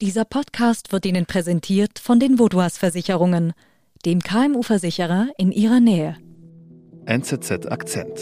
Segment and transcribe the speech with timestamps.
[0.00, 3.52] Dieser Podcast wird Ihnen präsentiert von den Vodouas Versicherungen,
[4.06, 6.16] dem KMU-Versicherer in Ihrer Nähe.
[7.04, 8.18] NZZ Akzent.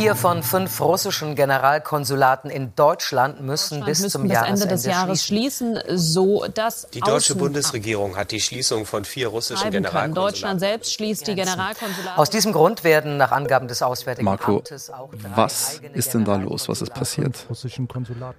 [0.00, 5.26] Vier von fünf russischen Generalkonsulaten in Deutschland müssen bis zum bis Jahresende Ende des Jahres
[5.26, 9.72] schließen, so dass Die deutsche Außen- Bundesregierung hat die Schließung von vier russischen kann.
[9.72, 10.58] Deutschland Generalkonsulaten.
[10.58, 12.16] selbst schließt die Generalkonsulate.
[12.16, 16.24] Aus diesem Grund werden nach Angaben des Auswärtigen Marco, Amtes auch drei was ist denn
[16.24, 16.70] da los?
[16.70, 17.46] Was ist passiert?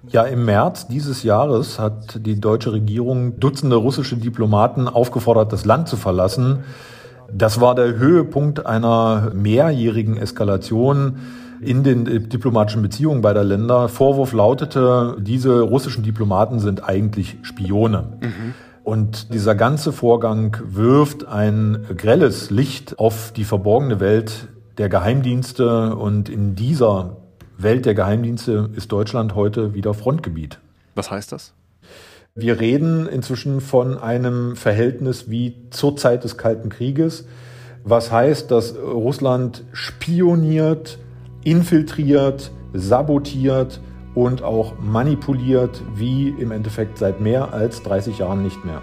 [0.08, 5.88] Ja, im März dieses Jahres hat die deutsche Regierung Dutzende russische Diplomaten aufgefordert, das Land
[5.88, 6.64] zu verlassen.
[7.32, 11.20] Das war der Höhepunkt einer mehrjährigen Eskalation
[11.62, 13.88] in den äh, diplomatischen Beziehungen beider Länder.
[13.88, 18.18] Vorwurf lautete, diese russischen Diplomaten sind eigentlich Spione.
[18.84, 24.48] Und dieser ganze Vorgang wirft ein grelles Licht auf die verborgene Welt
[24.78, 25.94] der Geheimdienste.
[25.94, 27.16] Und in dieser
[27.58, 30.58] Welt der Geheimdienste ist Deutschland heute wieder Frontgebiet.
[30.94, 31.54] Was heißt das?
[32.34, 37.26] Wir reden inzwischen von einem Verhältnis wie zur Zeit des Kalten Krieges,
[37.84, 40.98] was heißt, dass Russland spioniert,
[41.44, 43.80] infiltriert, sabotiert
[44.14, 48.82] und auch manipuliert, wie im Endeffekt seit mehr als 30 Jahren nicht mehr.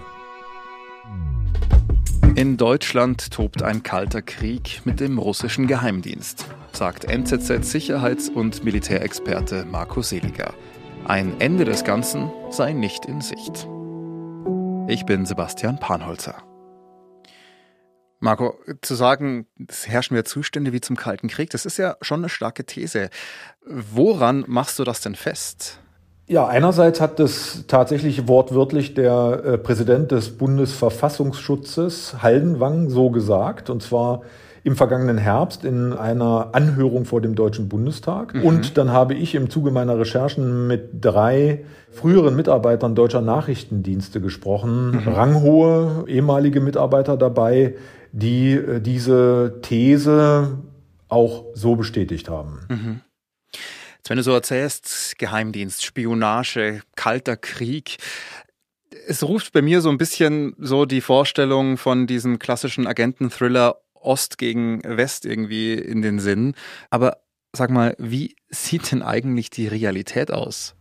[2.36, 10.02] In Deutschland tobt ein kalter Krieg mit dem russischen Geheimdienst, sagt NZZ-Sicherheits- und Militärexperte Marco
[10.02, 10.54] Seliger.
[11.06, 13.68] Ein Ende des Ganzen sei nicht in Sicht.
[14.88, 16.49] Ich bin Sebastian Panholzer.
[18.20, 22.20] Marco, zu sagen, es herrschen wieder Zustände wie zum Kalten Krieg, das ist ja schon
[22.20, 23.10] eine starke These.
[23.66, 25.80] Woran machst du das denn fest?
[26.28, 33.82] Ja, einerseits hat es tatsächlich wortwörtlich der äh, Präsident des Bundesverfassungsschutzes Haldenwang so gesagt, und
[33.82, 34.22] zwar
[34.64, 38.36] im vergangenen Herbst in einer Anhörung vor dem Deutschen Bundestag.
[38.44, 45.02] Und dann habe ich im Zuge meiner Recherchen mit drei früheren Mitarbeitern deutscher Nachrichtendienste gesprochen,
[45.08, 47.76] ranghohe ehemalige Mitarbeiter dabei,
[48.12, 50.60] die äh, diese These
[51.08, 53.02] auch so bestätigt haben.
[53.98, 57.98] Jetzt, wenn du so erzählst, Geheimdienst, Spionage, kalter Krieg,
[59.08, 64.38] es ruft bei mir so ein bisschen so die Vorstellung von diesem klassischen Agenten-Thriller Ost
[64.38, 66.54] gegen West irgendwie in den Sinn.
[66.90, 67.18] Aber
[67.54, 70.76] sag mal, wie sieht denn eigentlich die Realität aus?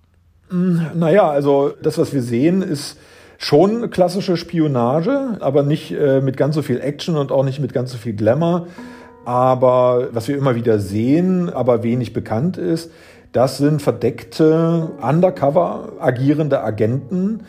[0.51, 2.97] Naja, also das, was wir sehen, ist
[3.39, 7.73] schon klassische Spionage, aber nicht äh, mit ganz so viel Action und auch nicht mit
[7.73, 8.67] ganz so viel Glamour.
[9.25, 12.91] Aber was wir immer wieder sehen, aber wenig bekannt ist,
[13.33, 17.41] das sind verdeckte, undercover agierende Agenten,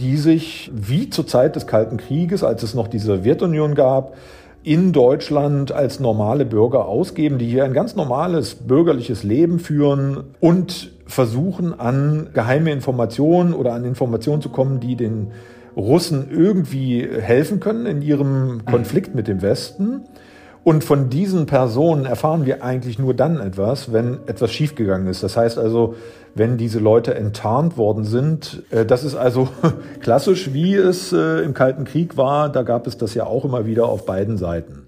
[0.00, 4.16] die sich wie zur Zeit des Kalten Krieges, als es noch die Sowjetunion gab,
[4.62, 10.90] in Deutschland als normale Bürger ausgeben, die hier ein ganz normales bürgerliches Leben führen und
[11.06, 15.32] versuchen an geheime Informationen oder an Informationen zu kommen, die den
[15.76, 20.02] Russen irgendwie helfen können in ihrem Konflikt mit dem Westen.
[20.64, 25.22] Und von diesen Personen erfahren wir eigentlich nur dann etwas, wenn etwas schiefgegangen ist.
[25.22, 25.94] Das heißt also,
[26.34, 28.62] wenn diese Leute enttarnt worden sind.
[28.70, 29.48] Äh, Das ist also
[30.00, 32.50] klassisch, wie es äh, im Kalten Krieg war.
[32.50, 34.86] Da gab es das ja auch immer wieder auf beiden Seiten.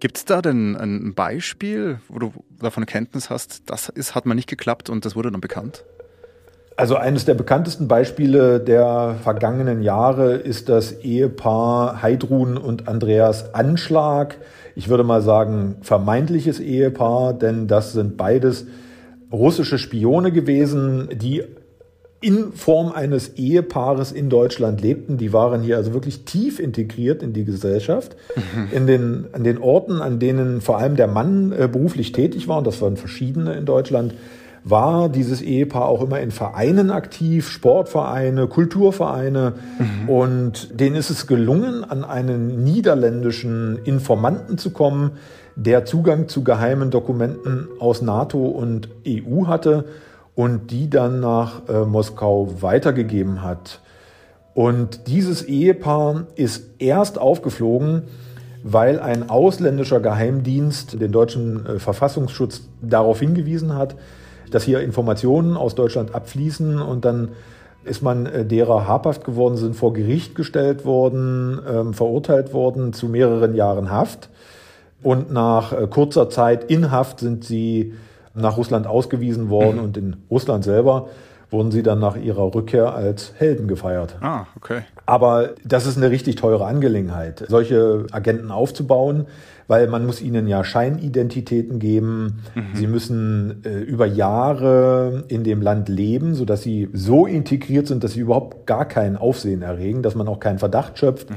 [0.00, 4.34] Gibt es da denn ein Beispiel, wo du davon Kenntnis hast, das ist, hat mal
[4.34, 5.84] nicht geklappt und das wurde dann bekannt?
[6.76, 14.38] Also eines der bekanntesten Beispiele der vergangenen Jahre ist das Ehepaar Heidrun und Andreas Anschlag.
[14.74, 18.66] Ich würde mal sagen, vermeintliches Ehepaar, denn das sind beides
[19.30, 21.42] russische Spione gewesen, die
[22.22, 25.18] in Form eines Ehepaares in Deutschland lebten.
[25.18, 28.16] Die waren hier also wirklich tief integriert in die Gesellschaft,
[28.70, 32.58] in den, an den Orten, an denen vor allem der Mann äh, beruflich tätig war,
[32.58, 34.14] und das waren verschiedene in Deutschland,
[34.64, 39.54] war dieses Ehepaar auch immer in Vereinen aktiv, Sportvereine, Kulturvereine.
[40.06, 45.12] Und denen ist es gelungen, an einen niederländischen Informanten zu kommen,
[45.56, 49.84] der Zugang zu geheimen Dokumenten aus NATO und EU hatte
[50.34, 53.80] und die dann nach äh, Moskau weitergegeben hat.
[54.54, 58.04] Und dieses Ehepaar ist erst aufgeflogen,
[58.62, 63.96] weil ein ausländischer Geheimdienst den deutschen äh, Verfassungsschutz darauf hingewiesen hat,
[64.54, 67.30] dass hier Informationen aus Deutschland abfließen und dann
[67.84, 73.08] ist man äh, derer habhaft geworden, sind vor Gericht gestellt worden, ähm, verurteilt worden zu
[73.08, 74.28] mehreren Jahren Haft.
[75.02, 77.94] Und nach äh, kurzer Zeit in Haft sind sie
[78.34, 81.08] nach Russland ausgewiesen worden und in Russland selber
[81.50, 84.16] wurden sie dann nach ihrer Rückkehr als Helden gefeiert.
[84.22, 84.82] Ah, okay.
[85.04, 89.26] Aber das ist eine richtig teure Angelegenheit, solche Agenten aufzubauen.
[89.68, 92.42] Weil man muss ihnen ja Scheinidentitäten geben.
[92.54, 92.62] Mhm.
[92.74, 98.12] Sie müssen äh, über Jahre in dem Land leben, sodass sie so integriert sind, dass
[98.12, 101.30] sie überhaupt gar kein Aufsehen erregen, dass man auch keinen Verdacht schöpft.
[101.30, 101.36] Mhm.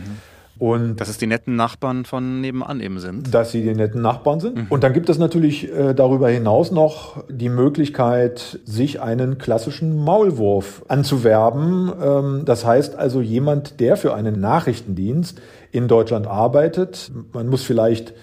[0.57, 3.33] Und dass es die netten Nachbarn von nebenan eben sind.
[3.33, 4.56] Dass sie die netten Nachbarn sind.
[4.56, 4.66] Mhm.
[4.69, 10.86] Und dann gibt es natürlich äh, darüber hinaus noch die Möglichkeit, sich einen klassischen Maulwurf
[10.88, 11.92] anzuwerben.
[12.01, 15.42] Ähm, das heißt also jemand, der für einen Nachrichtendienst
[15.75, 17.12] in Deutschland arbeitet.
[17.33, 18.13] Man muss vielleicht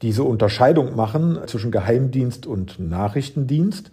[0.00, 3.90] diese Unterscheidung machen zwischen Geheimdienst und Nachrichtendienst.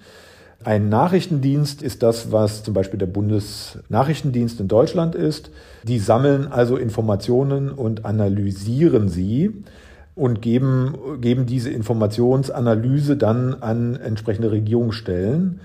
[0.64, 5.52] Ein Nachrichtendienst ist das, was zum Beispiel der Bundesnachrichtendienst in Deutschland ist.
[5.84, 9.64] Die sammeln also Informationen und analysieren sie
[10.16, 15.60] und geben, geben diese Informationsanalyse dann an entsprechende Regierungsstellen.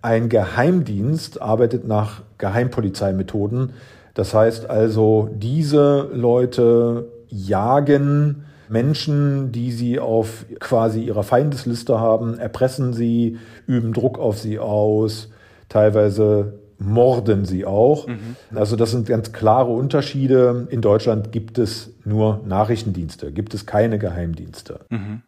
[0.00, 3.72] Ein Geheimdienst arbeitet nach Geheimpolizeimethoden.
[4.18, 12.92] Das heißt also, diese Leute jagen Menschen, die sie auf quasi ihrer Feindesliste haben, erpressen
[12.92, 13.38] sie,
[13.68, 15.30] üben Druck auf sie aus,
[15.68, 18.08] teilweise morden sie auch.
[18.08, 18.34] Mhm.
[18.56, 20.66] Also das sind ganz klare Unterschiede.
[20.68, 24.80] In Deutschland gibt es nur Nachrichtendienste, gibt es keine Geheimdienste.
[24.88, 25.22] Mhm.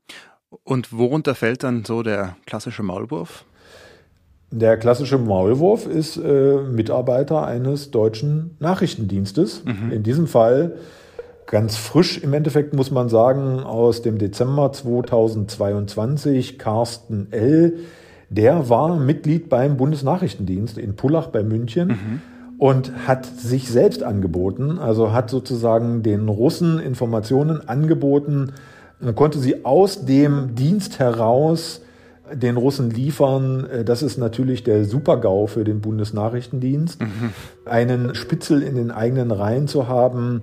[0.65, 3.45] Und worunter fällt dann so der klassische Maulwurf?
[4.53, 9.63] Der klassische Maulwurf ist äh, Mitarbeiter eines deutschen Nachrichtendienstes.
[9.65, 9.93] Mhm.
[9.93, 10.73] In diesem Fall
[11.47, 17.79] ganz frisch im Endeffekt muss man sagen, aus dem Dezember 2022, Carsten L.,
[18.29, 21.89] der war Mitglied beim Bundesnachrichtendienst in Pullach bei München.
[21.89, 22.23] Mhm.
[22.59, 28.53] Und hat sich selbst angeboten, also hat sozusagen den Russen Informationen angeboten
[29.01, 31.81] und konnte sie aus dem Dienst heraus
[32.33, 33.67] den Russen liefern.
[33.85, 37.33] Das ist natürlich der Super-GAU für den Bundesnachrichtendienst, mhm.
[37.65, 40.43] einen Spitzel in den eigenen Reihen zu haben,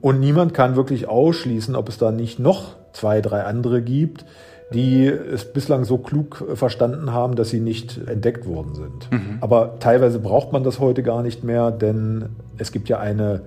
[0.00, 4.24] und niemand kann wirklich ausschließen, ob es da nicht noch zwei, drei andere gibt,
[4.72, 9.10] die es bislang so klug verstanden haben, dass sie nicht entdeckt worden sind.
[9.10, 9.38] Mhm.
[9.40, 12.26] Aber teilweise braucht man das heute gar nicht mehr, denn
[12.58, 13.42] es gibt ja eine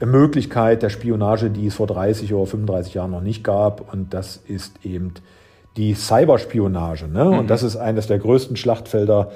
[0.00, 3.92] Möglichkeit der Spionage, die es vor 30 oder 35 Jahren noch nicht gab.
[3.92, 5.14] Und das ist eben
[5.78, 7.08] die Cyberspionage.
[7.08, 7.24] Ne?
[7.24, 7.38] Mhm.
[7.38, 9.30] Und das ist eines der größten Schlachtfelder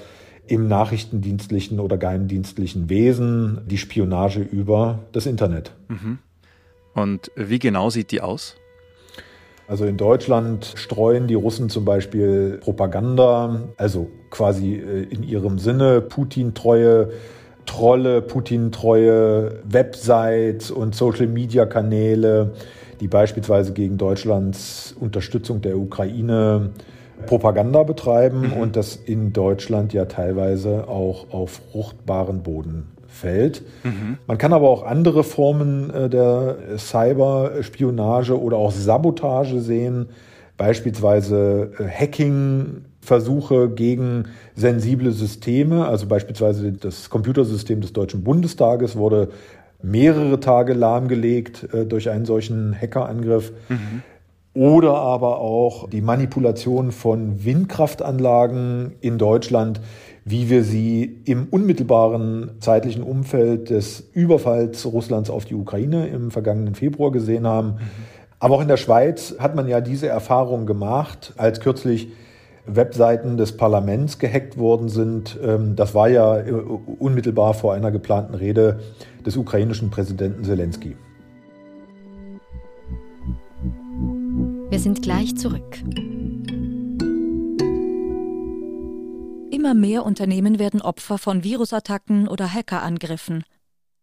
[0.46, 5.72] im nachrichtendienstlichen oder geheimdienstlichen Wesen, die Spionage über das Internet.
[5.88, 6.18] Mhm.
[6.94, 8.56] Und wie genau sieht die aus?
[9.68, 16.02] Also in Deutschland streuen die Russen zum Beispiel Propaganda, also quasi äh, in ihrem Sinne
[16.02, 17.10] Putin-treue
[17.64, 22.54] Trolle, Putin-treue Websites und Social-Media-Kanäle,
[23.02, 26.70] die beispielsweise gegen Deutschlands Unterstützung der Ukraine
[27.26, 28.52] Propaganda betreiben mhm.
[28.52, 33.62] und das in Deutschland ja teilweise auch auf fruchtbaren Boden fällt.
[33.82, 34.18] Mhm.
[34.28, 40.06] Man kann aber auch andere Formen äh, der Cyberspionage oder auch Sabotage sehen,
[40.56, 49.28] beispielsweise äh, Hacking-Versuche gegen sensible Systeme, also beispielsweise das Computersystem des Deutschen Bundestages wurde
[49.82, 53.52] mehrere Tage lahmgelegt äh, durch einen solchen Hackerangriff.
[53.68, 54.02] Mhm.
[54.54, 59.80] Oder aber auch die Manipulation von Windkraftanlagen in Deutschland,
[60.26, 66.74] wie wir sie im unmittelbaren zeitlichen Umfeld des Überfalls Russlands auf die Ukraine im vergangenen
[66.74, 67.68] Februar gesehen haben.
[67.68, 67.78] Mhm.
[68.38, 72.08] Aber auch in der Schweiz hat man ja diese Erfahrung gemacht, als kürzlich
[72.66, 75.38] Webseiten des Parlaments gehackt worden sind.
[75.42, 78.80] Ähm, das war ja äh, unmittelbar vor einer geplanten Rede
[79.22, 80.96] des ukrainischen Präsidenten Zelensky.
[84.70, 85.82] Wir sind gleich zurück.
[89.50, 93.44] Immer mehr Unternehmen werden Opfer von Virusattacken oder Hackerangriffen.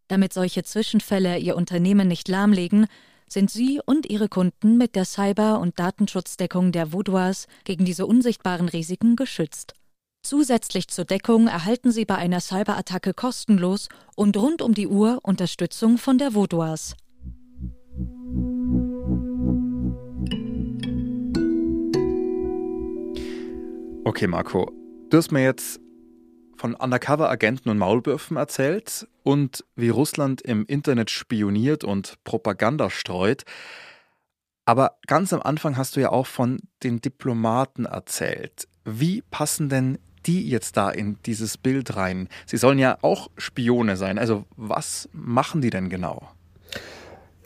[0.08, 2.88] Damit solche Zwischenfälle ihr Unternehmen nicht lahmlegen,
[3.28, 8.70] sind Sie und Ihre Kunden mit der Cyber- und Datenschutzdeckung der Vaudois gegen diese unsichtbaren
[8.70, 9.74] Risiken geschützt.
[10.22, 15.98] Zusätzlich zur Deckung erhalten Sie bei einer Cyberattacke kostenlos und rund um die Uhr Unterstützung
[15.98, 16.96] von der Vaudois.
[24.04, 24.72] Okay, Marco,
[25.10, 25.80] Du hast mir jetzt
[26.56, 33.44] von Undercover-Agenten und Maulwürfen erzählt und wie Russland im Internet spioniert und Propaganda streut.
[34.66, 38.68] Aber ganz am Anfang hast du ja auch von den Diplomaten erzählt.
[38.86, 39.98] Wie passen denn
[40.30, 42.28] die jetzt da in dieses Bild rein?
[42.46, 44.20] Sie sollen ja auch Spione sein.
[44.20, 46.22] Also was machen die denn genau?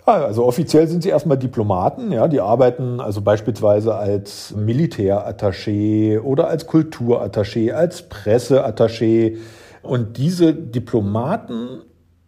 [0.06, 6.68] Also offiziell sind sie erstmal Diplomaten, ja, die arbeiten also beispielsweise als Militärattaché oder als
[6.68, 9.38] Kulturattaché, als Presseattaché.
[9.82, 11.84] Und diese Diplomaten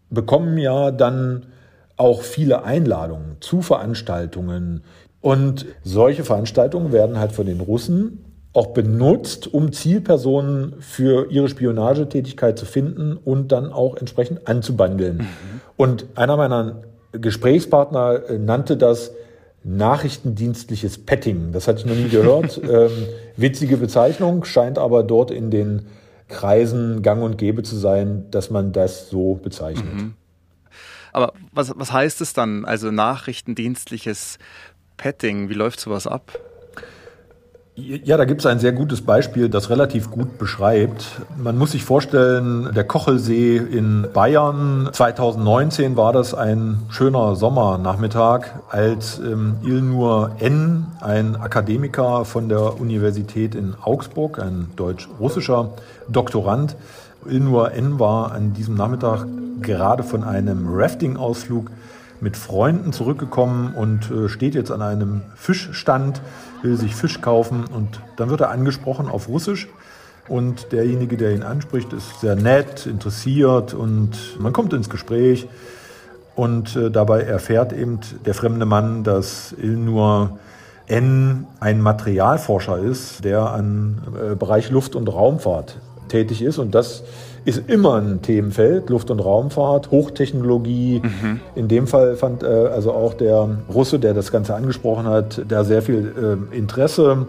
[0.10, 1.48] bekommen ja dann
[1.98, 4.84] auch viele Einladungen zu Veranstaltungen
[5.26, 8.25] Und solche Veranstaltungen werden halt von den Russen
[8.56, 15.18] auch benutzt, um Zielpersonen für ihre Spionagetätigkeit zu finden und dann auch entsprechend anzubandeln.
[15.18, 15.26] Mhm.
[15.76, 16.82] Und einer meiner
[17.12, 19.12] Gesprächspartner äh, nannte das
[19.66, 21.52] nachrichtendienstliches Petting.
[21.52, 22.62] Das hatte ich noch nie gehört.
[22.64, 22.92] ähm,
[23.36, 25.88] witzige Bezeichnung, scheint aber dort in den
[26.30, 29.94] Kreisen gang und gäbe zu sein, dass man das so bezeichnet.
[29.94, 30.14] Mhm.
[31.12, 32.64] Aber was, was heißt es dann?
[32.64, 34.38] Also nachrichtendienstliches
[34.96, 36.40] Petting, wie läuft sowas ab?
[37.78, 41.20] Ja, da gibt es ein sehr gutes Beispiel, das relativ gut beschreibt.
[41.38, 49.20] Man muss sich vorstellen, der Kochelsee in Bayern, 2019 war das ein schöner Sommernachmittag, als
[49.20, 55.72] ähm, Ilnur N., ein Akademiker von der Universität in Augsburg, ein deutsch-russischer
[56.08, 56.78] Doktorand,
[57.30, 58.00] Ilnur N.
[58.00, 59.26] war an diesem Nachmittag
[59.62, 61.70] gerade von einem Rafting-Ausflug
[62.26, 66.24] mit Freunden zurückgekommen und äh, steht jetzt an einem Fischstand,
[66.64, 69.68] will sich Fisch kaufen und dann wird er angesprochen auf Russisch.
[70.28, 75.48] Und derjenige, der ihn anspricht, ist sehr nett, interessiert und man kommt ins Gespräch.
[76.36, 80.40] Und äh, dabei erfährt eben der fremde Mann, dass Ilnur
[80.88, 85.78] N ein Materialforscher ist, der an äh, Bereich Luft- und Raumfahrt
[86.16, 86.58] tätig ist.
[86.58, 87.04] Und das
[87.44, 91.02] ist immer ein Themenfeld, Luft- und Raumfahrt, Hochtechnologie.
[91.04, 91.40] Mhm.
[91.56, 95.64] In dem Fall fand äh, also auch der Russe, der das Ganze angesprochen hat, da
[95.64, 97.28] sehr viel äh, Interesse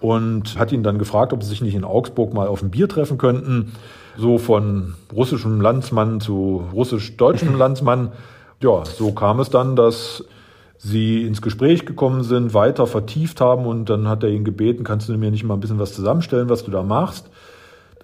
[0.00, 2.88] und hat ihn dann gefragt, ob sie sich nicht in Augsburg mal auf ein Bier
[2.88, 3.72] treffen könnten.
[4.16, 8.12] So von russischem Landsmann zu russisch-deutschem Landsmann.
[8.60, 10.24] Ja, so kam es dann, dass
[10.78, 15.08] sie ins Gespräch gekommen sind, weiter vertieft haben und dann hat er ihn gebeten, kannst
[15.08, 17.30] du mir nicht mal ein bisschen was zusammenstellen, was du da machst?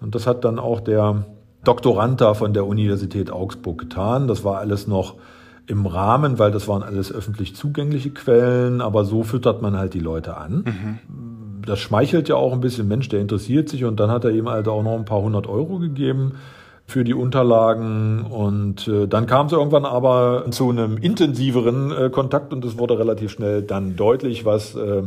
[0.00, 1.24] Und das hat dann auch der
[1.64, 4.28] Doktorand da von der Universität Augsburg getan.
[4.28, 5.16] Das war alles noch
[5.66, 10.00] im Rahmen, weil das waren alles öffentlich zugängliche Quellen, aber so füttert man halt die
[10.00, 10.64] Leute an.
[10.64, 10.98] Mhm.
[11.66, 14.48] Das schmeichelt ja auch ein bisschen, Mensch, der interessiert sich und dann hat er ihm
[14.48, 16.32] halt auch noch ein paar hundert Euro gegeben
[16.86, 22.54] für die Unterlagen und äh, dann kam es irgendwann aber zu einem intensiveren äh, Kontakt
[22.54, 25.02] und es wurde relativ schnell dann deutlich, was äh,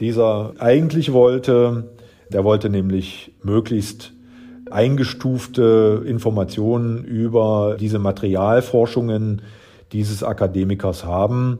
[0.00, 1.84] dieser eigentlich wollte.
[2.32, 4.12] Der wollte nämlich möglichst
[4.70, 9.42] eingestufte Informationen über diese Materialforschungen
[9.92, 11.58] dieses Akademikers haben.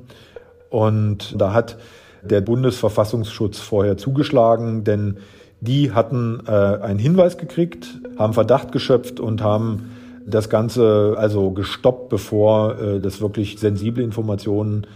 [0.71, 1.79] Und da hat
[2.23, 5.19] der Bundesverfassungsschutz vorher zugeschlagen, denn
[5.61, 9.91] die hatten äh, einen Hinweis gekriegt, haben Verdacht geschöpft und haben
[10.27, 14.87] das Ganze also gestoppt, bevor äh, das wirklich sensible Informationen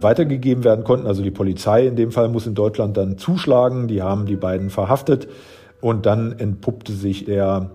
[0.00, 1.06] weitergegeben werden konnten.
[1.06, 3.88] Also die Polizei in dem Fall muss in Deutschland dann zuschlagen.
[3.88, 5.28] Die haben die beiden verhaftet.
[5.80, 7.70] Und dann entpuppte sich der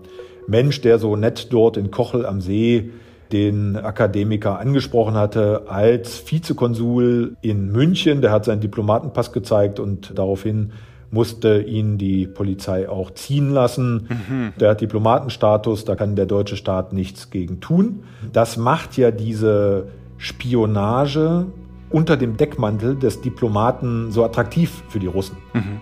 [0.46, 2.90] Mensch, der so nett dort in Kochel am See
[3.32, 8.20] den Akademiker angesprochen hatte, als Vizekonsul in München.
[8.20, 10.72] Der hat seinen Diplomatenpass gezeigt und daraufhin
[11.12, 14.08] musste ihn die Polizei auch ziehen lassen.
[14.08, 14.52] Mhm.
[14.60, 18.04] Der hat Diplomatenstatus, da kann der deutsche Staat nichts gegen tun.
[18.32, 19.86] Das macht ja diese
[20.18, 21.46] Spionage
[21.90, 25.36] unter dem Deckmantel des Diplomaten so attraktiv für die Russen.
[25.52, 25.80] Mhm.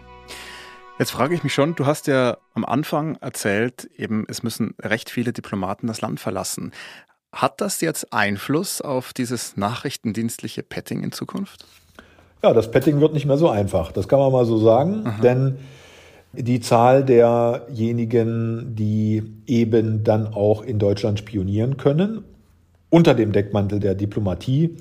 [0.99, 5.11] Jetzt frage ich mich schon, du hast ja am Anfang erzählt, eben es müssen recht
[5.11, 6.73] viele Diplomaten das Land verlassen.
[7.33, 11.67] Hat das jetzt Einfluss auf dieses nachrichtendienstliche Petting in Zukunft?
[12.43, 13.93] Ja, das Petting wird nicht mehr so einfach.
[13.93, 15.21] Das kann man mal so sagen, Aha.
[15.23, 15.59] denn
[16.33, 22.25] die Zahl derjenigen, die eben dann auch in Deutschland spionieren können,
[22.91, 24.77] unter dem Deckmantel der Diplomatie,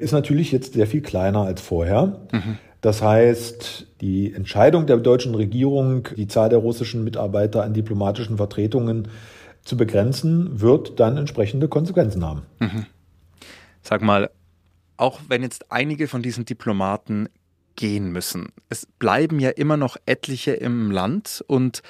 [0.00, 2.20] ist natürlich jetzt sehr viel kleiner als vorher.
[2.32, 2.58] Mhm.
[2.80, 9.08] Das heißt, die Entscheidung der deutschen Regierung, die Zahl der russischen Mitarbeiter an diplomatischen Vertretungen
[9.64, 12.42] zu begrenzen, wird dann entsprechende Konsequenzen haben.
[12.58, 12.86] Mhm.
[13.82, 14.30] Sag mal,
[14.96, 17.28] auch wenn jetzt einige von diesen Diplomaten
[17.76, 21.82] gehen müssen, es bleiben ja immer noch etliche im Land und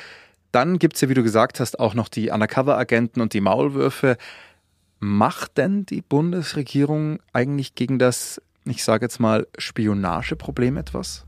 [0.53, 4.17] dann gibt es ja, wie du gesagt hast, auch noch die Undercover-Agenten und die Maulwürfe.
[5.01, 11.25] Macht denn die Bundesregierung eigentlich gegen das ich sage jetzt mal, Spionageproblem etwas?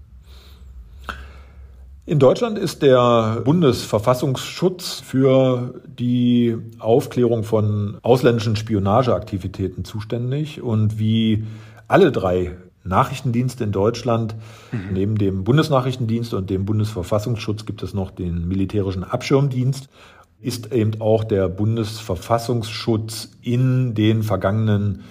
[2.04, 11.44] In Deutschland ist der Bundesverfassungsschutz für die Aufklärung von ausländischen Spionageaktivitäten zuständig und wie
[11.86, 14.34] alle drei Nachrichtendienste in Deutschland,
[14.72, 14.92] mhm.
[14.92, 19.88] neben dem Bundesnachrichtendienst und dem Bundesverfassungsschutz gibt es noch den militärischen Abschirmdienst,
[20.42, 25.02] ist eben auch der Bundesverfassungsschutz in den vergangenen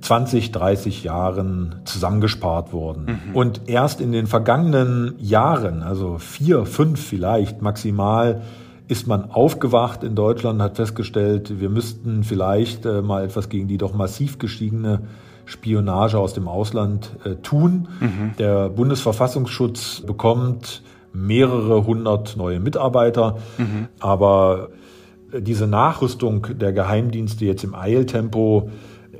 [0.00, 3.20] 20, 30 Jahren zusammengespart worden.
[3.28, 3.36] Mhm.
[3.36, 8.42] Und erst in den vergangenen Jahren, also vier, fünf vielleicht maximal,
[8.88, 13.78] ist man aufgewacht in Deutschland, hat festgestellt, wir müssten vielleicht äh, mal etwas gegen die
[13.78, 15.02] doch massiv gestiegene
[15.44, 17.88] Spionage aus dem Ausland äh, tun.
[18.00, 18.32] Mhm.
[18.38, 20.82] Der Bundesverfassungsschutz bekommt
[21.12, 23.88] mehrere hundert neue Mitarbeiter, mhm.
[23.98, 24.70] aber
[25.38, 28.70] diese Nachrüstung der Geheimdienste jetzt im Eiltempo,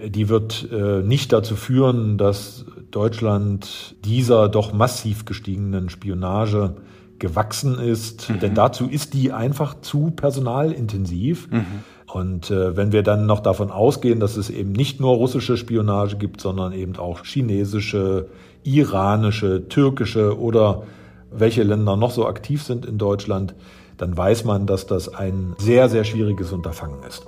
[0.06, 6.75] die wird äh, nicht dazu führen, dass Deutschland dieser doch massiv gestiegenen Spionage
[7.18, 8.30] gewachsen ist.
[8.30, 8.40] Mhm.
[8.40, 11.49] Denn dazu ist die einfach zu personalintensiv.
[11.50, 11.64] Mhm.
[12.12, 16.16] Und äh, wenn wir dann noch davon ausgehen, dass es eben nicht nur russische Spionage
[16.16, 18.26] gibt, sondern eben auch chinesische,
[18.64, 20.82] iranische, türkische oder
[21.30, 23.54] welche Länder noch so aktiv sind in Deutschland,
[23.96, 27.26] dann weiß man, dass das ein sehr, sehr schwieriges Unterfangen ist.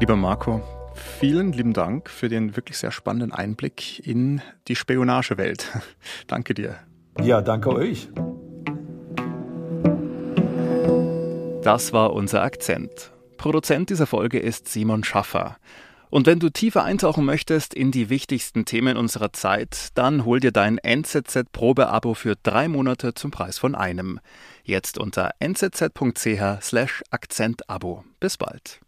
[0.00, 0.60] Lieber Marco,
[0.94, 5.66] vielen lieben Dank für den wirklich sehr spannenden Einblick in die Spionagewelt.
[6.28, 6.76] danke dir.
[7.20, 8.08] Ja, danke euch.
[11.62, 13.10] Das war unser Akzent.
[13.36, 15.56] Produzent dieser Folge ist Simon Schaffer.
[16.10, 20.52] Und wenn du tiefer eintauchen möchtest in die wichtigsten Themen unserer Zeit, dann hol dir
[20.52, 24.20] dein NZZ-Probeabo für drei Monate zum Preis von einem.
[24.64, 28.04] Jetzt unter nzz.ch/akzentabo.
[28.20, 28.80] Bis bald.